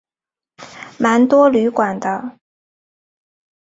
[0.97, 2.39] 蛮多旅馆的